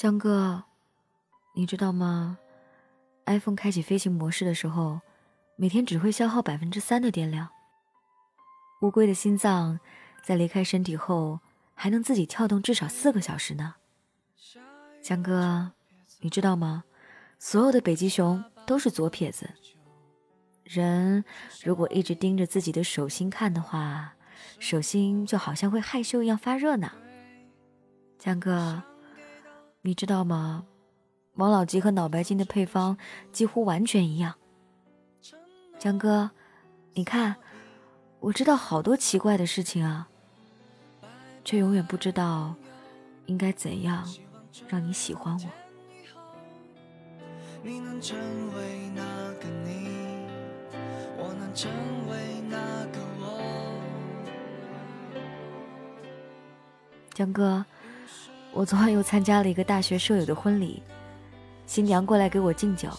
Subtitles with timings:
[0.00, 0.64] 江哥，
[1.52, 2.38] 你知道吗
[3.26, 5.02] ？iPhone 开启飞行模式的时候，
[5.56, 7.50] 每天只会消耗百分之三的电量。
[8.80, 9.78] 乌龟的心脏
[10.24, 11.40] 在离开身体后，
[11.74, 13.74] 还能自己跳动至少四个小时呢。
[15.02, 15.70] 江哥，
[16.20, 16.84] 你知道吗？
[17.38, 19.50] 所有的北极熊都是左撇子。
[20.64, 21.22] 人
[21.62, 24.14] 如果一直盯着自己的手心看的话，
[24.58, 26.90] 手心就好像会害羞一样发热呢。
[28.18, 28.82] 江哥。
[29.82, 30.66] 你知道吗？
[31.36, 32.98] 王老吉和脑白金的配方
[33.32, 34.34] 几乎完全一样。
[35.78, 36.30] 江哥，
[36.92, 37.36] 你看，
[38.18, 40.06] 我知道好多奇怪的事情啊，
[41.46, 42.54] 却永远不知道
[43.24, 44.06] 应该怎样
[44.68, 45.40] 让你喜欢我。
[57.14, 57.64] 江哥。
[58.52, 60.82] 我昨晚又参加了一个大学舍友的婚礼，
[61.66, 62.90] 新娘过来给我敬酒。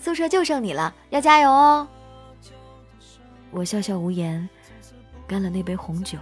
[0.00, 1.88] 宿舍就剩你了，要加油哦！
[3.50, 4.48] 我笑笑无言，
[5.26, 6.18] 干了那杯红酒。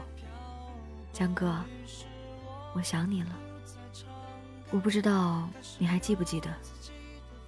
[1.13, 1.57] 江哥，
[2.73, 3.31] 我想你了。
[4.71, 6.49] 我不知道你还记不记得，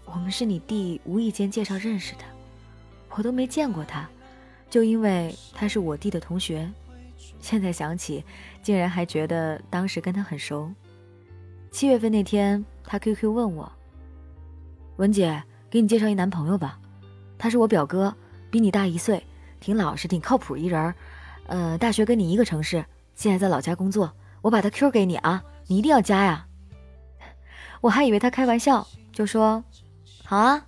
[0.04, 2.24] 我们是你弟无意间介绍认识的，
[3.10, 4.08] 我都没见过他，
[4.68, 6.70] 就因为他是我弟的同学。
[7.40, 8.24] 现在想起，
[8.62, 10.72] 竟然还觉得当时跟他很熟。
[11.70, 13.70] 七月份那天，他 QQ 问我
[14.96, 16.78] ：“文姐，给你介绍一男朋友吧，
[17.36, 18.14] 他是我表哥，
[18.50, 19.22] 比你大一岁，
[19.60, 20.94] 挺老实，挺靠谱一人儿。
[21.46, 24.12] 呃，大学跟你一个城市，现在在老家工作。
[24.42, 26.46] 我把他 Q 给你啊，你一定要加呀。
[27.82, 29.62] ”我还以为他开玩笑，就说
[30.24, 30.66] ：“好啊。”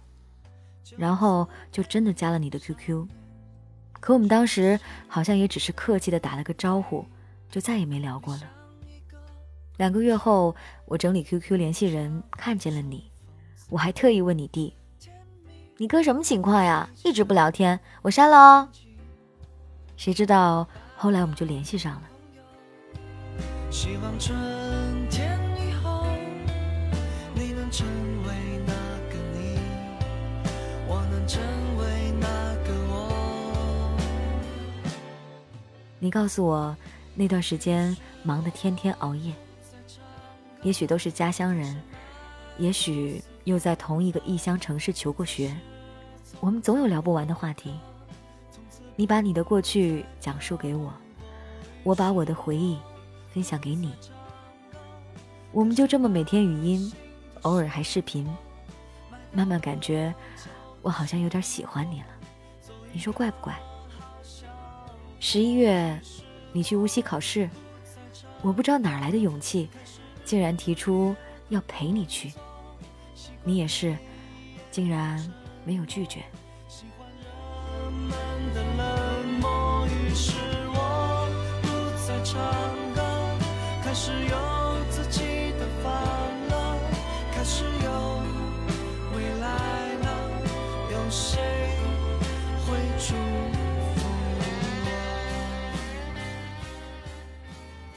[0.97, 3.07] 然后就真的加了你的 QQ。
[4.01, 7.05] 可我们当时好像也只是客气的打了个招呼，
[7.51, 8.43] 就再也没聊过了。
[9.77, 13.11] 两个月后，我整理 QQ 联系人，看见了你，
[13.69, 14.75] 我还特意问你弟
[15.79, 16.89] ：“你哥什么情况呀？
[17.05, 18.69] 一直不聊天，我删了哦。”
[19.97, 22.03] 谁知道后来我们就联系上了。
[23.71, 24.37] 希望春
[36.09, 36.75] 你告诉我，
[37.15, 39.31] 那段时间忙得天天熬夜。
[40.63, 41.79] 也许都是家乡人，
[42.57, 45.55] 也许又在同一个异乡城市求过学，
[46.41, 47.75] 我们总有聊不完的话题。
[48.97, 50.91] 你把你的过去讲述给我，
[51.83, 52.79] 我把我的回忆
[53.35, 53.93] 分享给你。
[55.53, 56.91] 我们就这么每天语音，
[57.43, 58.27] 偶尔还视频，
[59.31, 60.15] 慢慢感觉
[60.81, 62.07] 我好像有点喜欢你了。
[62.95, 63.55] 你说怪不怪？
[65.21, 66.01] 十一月，
[66.53, 67.51] 你去无锡考试，
[68.41, 69.69] 我不知道哪来的勇气，
[70.25, 71.15] 竟然提出
[71.49, 72.33] 要陪你去。
[73.43, 73.97] 你也是，
[74.71, 75.23] 竟然
[75.65, 76.23] 没有拒绝。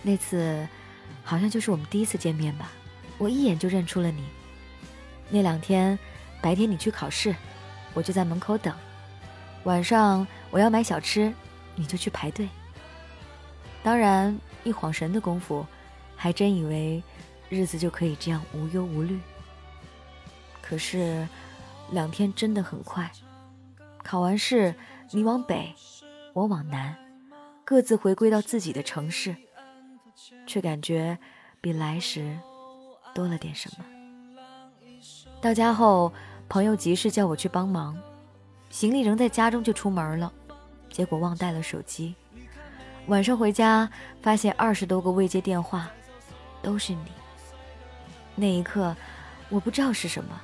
[0.02, 0.68] 那次，
[1.24, 2.72] 好像就是我们第一次见面吧。
[3.18, 4.24] 我一眼就认出了你。
[5.30, 5.98] 那两天，
[6.42, 7.36] 白天你去考试，
[7.94, 8.74] 我就在门口等；
[9.64, 11.32] 晚上我要买小吃，
[11.76, 12.50] 你就去排队。
[13.84, 15.66] 当然，一晃神的功夫，
[16.16, 17.04] 还真以为
[17.50, 19.20] 日子就可以这样无忧无虑。
[20.62, 21.28] 可是，
[21.92, 23.12] 两天真的很快。
[24.04, 24.74] 考完试，
[25.12, 25.74] 你往北，
[26.34, 26.96] 我往南，
[27.64, 29.36] 各自回归到自己的城市。
[30.46, 31.18] 却感觉
[31.60, 32.38] 比来时
[33.14, 33.86] 多了点什么。
[35.42, 36.12] 到家后，
[36.48, 37.98] 朋友急事叫我去帮忙，
[38.70, 40.32] 行李仍在家中就出门了，
[40.90, 42.14] 结果忘带了手机。
[43.08, 43.90] 晚上回家
[44.22, 45.90] 发现二十多个未接电话，
[46.62, 47.12] 都是你。
[48.36, 48.96] 那一刻，
[49.50, 50.40] 我不知道是什么，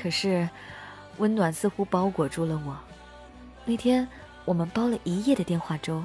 [0.00, 0.48] 可是
[1.18, 2.76] 温暖似乎包裹住了我。
[3.64, 4.06] 那天
[4.44, 6.04] 我们煲了一夜的电话粥。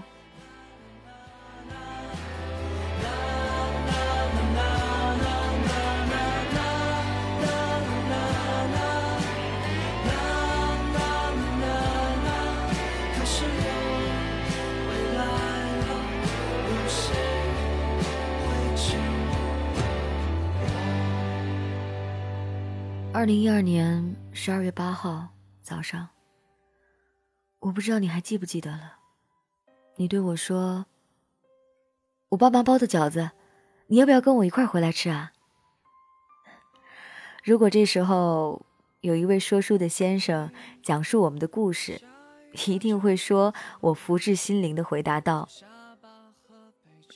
[23.21, 25.27] 二零一二年十二月八号
[25.62, 26.09] 早上，
[27.59, 28.95] 我不知道你还记不记得了。
[29.95, 30.88] 你对我说
[32.29, 33.29] ：“我爸妈包的饺子，
[33.85, 35.33] 你要不要跟我一块回来吃啊？”
[37.45, 38.65] 如果这时候
[39.01, 40.51] 有一位说书的先生
[40.81, 42.01] 讲述我们的故事，
[42.65, 45.47] 一定会说我福至心灵的回答道：“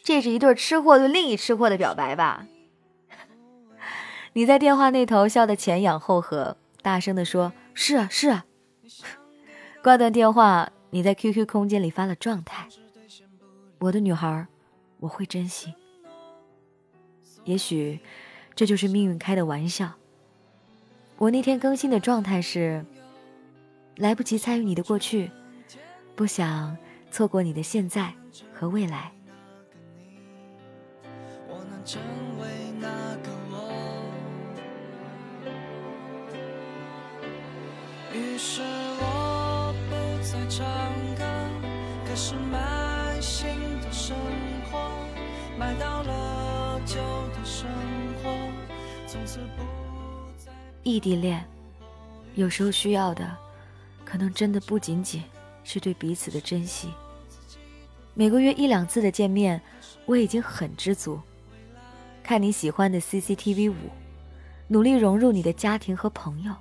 [0.06, 2.46] 这是一对吃货对另一吃货的表白吧？”
[4.38, 8.46] 你在电话那头笑得前仰后合，大声地说：“是啊，是啊。
[9.82, 12.68] ”挂断电话，你在 QQ 空间里发了状态
[13.80, 14.46] ：“我的女孩，
[15.00, 15.74] 我会珍惜。”
[17.46, 18.02] 也许，
[18.54, 19.94] 这就是命运开的玩笑。
[21.16, 22.86] 我那天更新的状态是：
[23.96, 25.32] 来不及参与你的过去，
[26.14, 26.78] 不想
[27.10, 28.14] 错过你的现在
[28.54, 29.14] 和未来。
[45.58, 46.96] 买到了旧
[47.30, 47.66] 的生
[48.22, 48.30] 活，
[49.08, 49.64] 从此不
[50.38, 50.52] 再。
[50.84, 51.46] 异地恋，
[52.36, 53.36] 有时候需要的，
[54.04, 55.24] 可能真的不仅仅
[55.64, 56.94] 是对彼此的珍惜。
[58.14, 59.62] 每个月一两次的见面，
[60.06, 61.20] 我已经很知足。
[62.22, 63.76] 看你喜欢的 CCTV 五，
[64.68, 66.54] 努力融入你的家庭和朋友。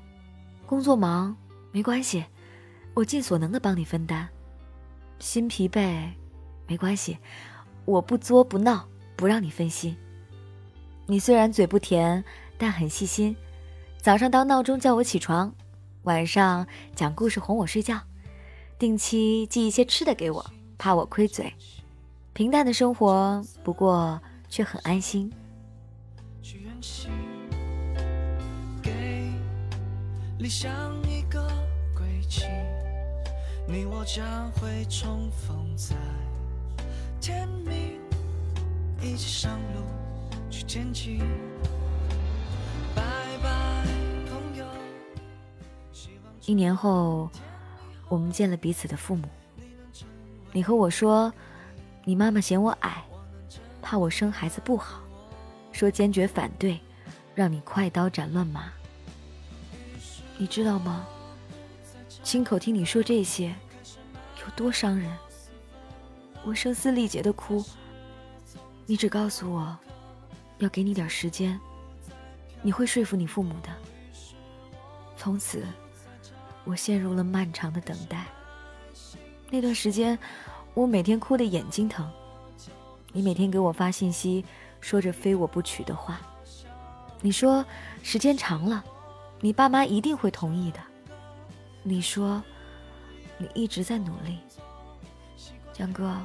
[0.67, 1.37] 工作忙
[1.73, 2.25] 没关系，
[2.95, 4.29] 我尽所能的帮你分担。
[5.19, 6.11] 心疲惫，
[6.67, 7.19] 没关系，
[7.85, 9.97] 我不作不闹，不让你分心。
[11.07, 12.25] 你虽然嘴不甜，
[12.57, 13.37] 但很细心。
[13.99, 15.55] 早上当闹钟叫我起床，
[16.03, 18.01] 晚上讲故事哄我睡觉，
[18.79, 20.45] 定期寄一些吃的给我，
[20.79, 21.53] 怕我亏嘴。
[22.33, 25.33] 平淡的生活，不过却很安心。
[30.39, 30.71] 理想
[31.09, 31.41] 一个
[31.97, 32.45] 归期
[33.67, 35.97] 你我将会重逢在
[37.27, 37.99] 天明，
[39.01, 39.81] 一起上路
[40.51, 41.21] 去前进。
[42.95, 43.03] 拜
[43.43, 43.83] 拜，
[44.29, 44.67] 朋友。
[46.45, 47.31] 一年后，
[48.11, 49.27] 我们见了彼此的父母。
[50.53, 51.33] 你和我说，
[52.05, 53.03] 你妈妈嫌我矮，
[53.81, 55.01] 怕我生孩子不好，
[55.73, 56.79] 说坚决反对，
[57.35, 58.71] 让你快刀斩乱麻。
[60.37, 61.07] 你知道吗？
[62.23, 63.55] 亲口听你说这些，
[64.43, 65.11] 有多伤人？
[66.45, 67.65] 我声嘶力竭的哭，
[68.87, 69.77] 你只告诉我，
[70.59, 71.59] 要给你点时间，
[72.63, 73.69] 你会说服你父母的。
[75.17, 75.65] 从此。
[76.67, 78.25] 我陷入了漫长的等待。
[79.51, 80.19] 那段时间，
[80.73, 82.11] 我每天哭得眼睛疼。
[83.13, 84.43] 你每天给我发信息，
[84.81, 86.19] 说着非我不娶的话。
[87.21, 87.63] 你说
[88.03, 88.83] 时间长了，
[89.41, 90.81] 你爸妈一定会同意的。
[91.83, 92.43] 你说
[93.37, 94.39] 你一直在努力，
[95.71, 96.19] 江哥，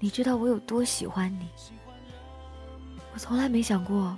[0.00, 1.48] 你知道我有多喜欢你。
[3.12, 4.16] 我从来没想过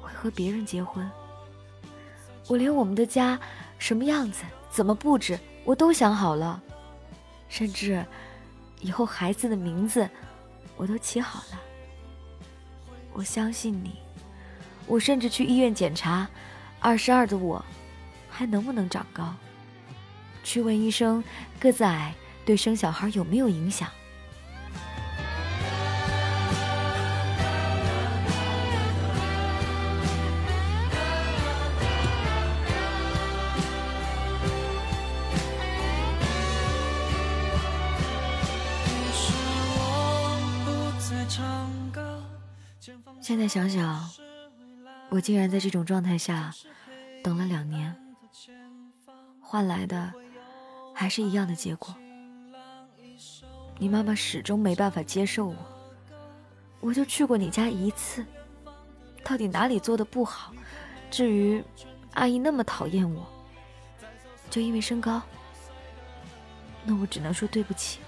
[0.00, 1.10] 会和别人结婚。
[2.48, 3.40] 我连我们的家。
[3.78, 6.62] 什么样子，怎么布置，我都想好了，
[7.48, 8.06] 甚至
[8.80, 10.08] 以后孩子的名字
[10.76, 11.60] 我都起好了。
[13.12, 13.96] 我相信你，
[14.86, 16.30] 我甚至去医院检查，
[16.78, 17.64] 二十二的我
[18.30, 19.34] 还能不能长高？
[20.44, 21.24] 去问医生，
[21.58, 22.14] 个子矮
[22.44, 23.90] 对生小孩有没有影响？
[43.20, 44.10] 现在想想，
[45.08, 46.52] 我竟然在这种状态下
[47.22, 47.96] 等了两年，
[49.40, 50.12] 换来的
[50.94, 51.94] 还是一样的结果。
[53.78, 55.56] 你妈妈始终没办法接受我，
[56.80, 58.24] 我就去过你家一次，
[59.24, 60.52] 到底哪里做的不好？
[61.10, 61.64] 至于
[62.14, 63.26] 阿姨那么讨厌我，
[64.50, 65.22] 就因为身高？
[66.84, 68.00] 那我只能说对不起，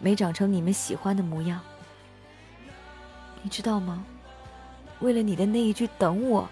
[0.00, 1.60] 没长成你们喜欢的模样。
[3.42, 4.04] 你知道吗？
[5.00, 6.48] 为了你的那一句“等我”，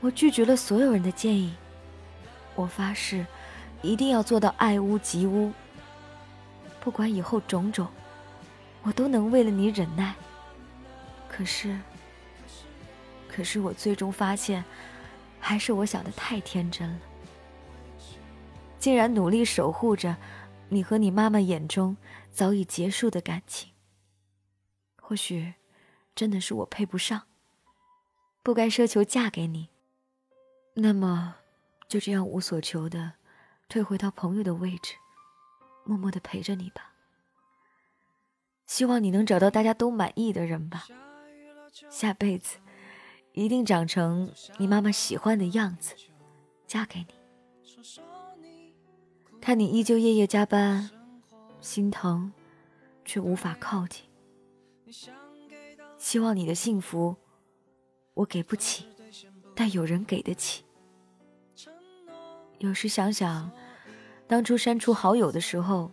[0.00, 1.54] 我拒绝了所有人的建议。
[2.54, 3.24] 我发誓，
[3.80, 5.50] 一定要做到爱屋及乌。
[6.80, 7.88] 不管以后种种，
[8.82, 10.14] 我都能为了你忍耐。
[11.28, 11.78] 可是，
[13.28, 14.64] 可是我最终发现，
[15.40, 16.98] 还是我想的太天真了。
[18.78, 20.16] 竟然努力守护着
[20.68, 21.96] 你和你妈妈眼中
[22.30, 23.70] 早已结束的感情。
[25.00, 25.54] 或许，
[26.18, 27.28] 真的是我配不上。
[28.42, 29.68] 不该奢求嫁给你，
[30.74, 31.36] 那么
[31.86, 33.12] 就这样无所求的
[33.68, 34.96] 退回到朋友的位置，
[35.84, 36.92] 默默的陪着你吧。
[38.66, 40.88] 希望你能找到大家都满意的人吧。
[41.88, 42.58] 下辈子
[43.32, 45.94] 一定长成你妈妈喜欢的样子，
[46.66, 47.14] 嫁给你。
[49.40, 50.90] 看你依旧夜夜加班，
[51.60, 52.32] 心疼，
[53.04, 54.02] 却无法靠近。
[55.98, 57.14] 希望你的幸福，
[58.14, 58.86] 我给不起，
[59.54, 60.64] 但有人给得起。
[62.58, 63.50] 有时想想，
[64.26, 65.90] 当初删除好友的时候，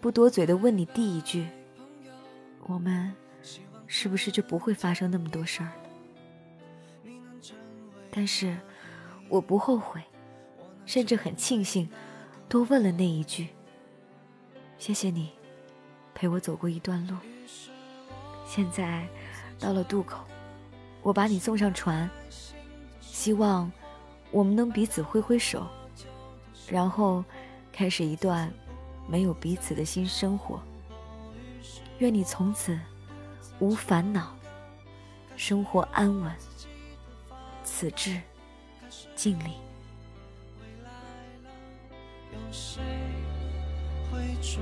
[0.00, 1.46] 不多嘴的问你第一句，
[2.66, 3.14] 我们
[3.86, 5.72] 是不是就不会发生那么多事儿？
[8.10, 8.56] 但是，
[9.28, 10.02] 我不后悔，
[10.86, 11.88] 甚至很庆幸，
[12.48, 13.48] 多问了那一句。
[14.78, 15.30] 谢谢你，
[16.14, 17.16] 陪我走过一段路。
[18.46, 19.06] 现在，
[19.58, 20.18] 到了渡口，
[21.02, 22.08] 我把你送上船，
[23.00, 23.70] 希望
[24.30, 25.66] 我们能彼此挥挥手，
[26.68, 27.24] 然后
[27.72, 28.52] 开始一段
[29.08, 30.60] 没有彼此的新生活。
[31.98, 32.78] 愿你从此
[33.58, 34.34] 无烦恼，
[35.36, 36.32] 生活安稳。
[37.64, 38.20] 此致
[39.16, 39.54] 敬礼。
[42.52, 42.82] 谁
[44.12, 44.60] 会祝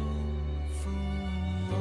[0.79, 0.89] 福
[1.69, 1.75] 我，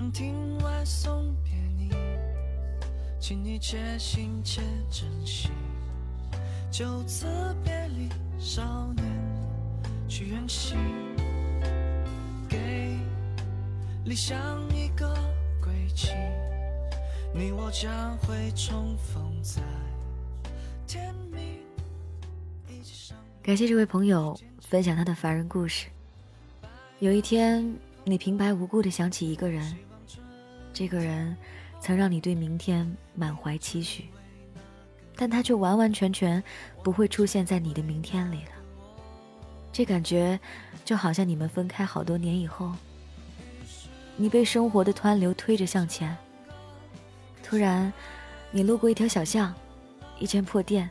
[0.00, 1.90] 长亭外送别你。
[3.20, 5.50] 请你且行且珍惜，
[6.70, 7.26] 就此
[7.62, 9.04] 别离，少年
[10.08, 10.78] 去远行，
[12.48, 12.96] 给
[14.06, 14.38] 理想
[14.74, 15.14] 一个
[15.62, 16.14] 归期，
[17.34, 19.60] 你我将会重逢在
[20.86, 21.60] 天明。
[23.42, 25.88] 感谢这位朋友分享他的凡人故事。
[27.00, 29.76] 有一天，你平白无故的想起一个人，
[30.80, 31.36] 这个人。
[31.82, 34.04] 曾让你对明天满怀期许，
[35.16, 36.42] 但他却完完全全
[36.82, 38.50] 不会出现在你的明天里了。
[39.72, 40.38] 这感觉
[40.84, 42.70] 就好像你们分开好多年以后，
[44.14, 46.14] 你被生活的湍流推着向前，
[47.42, 47.90] 突然
[48.50, 49.54] 你路过一条小巷，
[50.18, 50.90] 一间破店，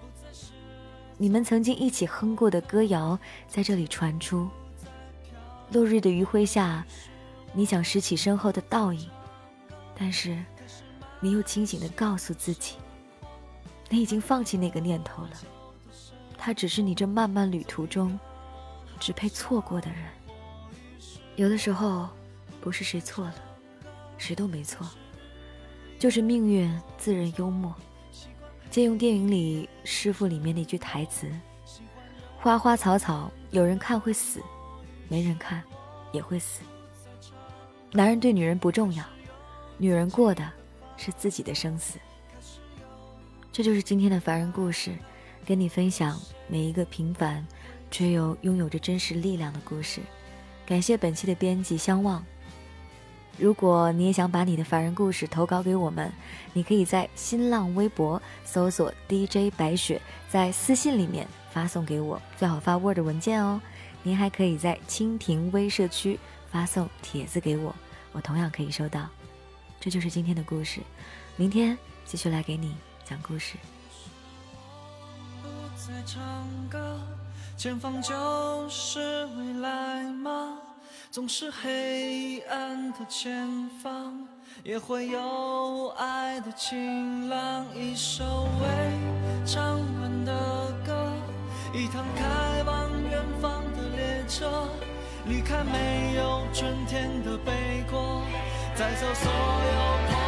[1.20, 3.18] 你们曾经一起哼过的歌谣
[3.48, 4.50] 在这里传出。
[5.72, 6.84] 落日的余晖下，
[7.54, 9.08] 你想拾起身后的倒影，
[10.00, 10.38] 但是。
[11.22, 12.76] 你又清醒地告诉自己，
[13.90, 15.32] 你已经放弃那个念头了。
[16.38, 18.18] 他只是你这漫漫旅途中
[19.02, 20.00] 只配错过的人。
[21.36, 22.08] 有的时候，
[22.62, 23.36] 不是谁错了，
[24.18, 24.88] 谁都没错，
[26.00, 27.76] 就是命运自认幽默。
[28.72, 31.30] 借用电影里《师傅》里面那句台词
[32.40, 34.42] ：“花花草草，有人看会死，
[35.10, 35.62] 没人看
[36.14, 36.62] 也会死。”
[37.92, 39.04] 男人对女人不重要，
[39.80, 40.48] 女人过的。
[41.02, 41.98] 是自己的生死，
[43.54, 44.94] 这就是今天的凡人故事，
[45.46, 46.20] 跟你分享
[46.50, 47.48] 每一个平凡
[47.90, 50.02] 却又拥有着真实力量的故事。
[50.66, 52.22] 感谢本期的编辑相望。
[53.38, 56.12] 如果你也想把你的凡人故事投稿给我们，
[56.52, 63.62] 你可以在新浪微博搜索 DJ 白雪，在私信里面发送给我，最好发 Word 文件哦。
[64.04, 66.20] 您还可以在蜻蜓微社区
[66.52, 67.74] 发送帖子给我，
[68.12, 69.10] 我同样可以收到。
[69.80, 70.82] 这就是今天的故事，
[71.38, 73.56] 明天继续来给你讲故事。
[75.42, 76.22] 不再唱
[76.70, 77.00] 歌，
[77.56, 80.58] 前方就是未来吗？
[81.10, 84.28] 总是黑暗的前方，
[84.64, 87.66] 也会有爱的晴朗。
[87.74, 88.68] 一首未
[89.46, 91.12] 唱完的歌，
[91.74, 94.68] 一趟开往远方的列车，
[95.26, 98.22] 离开没有春天的北国。
[98.80, 100.19] 带走所有。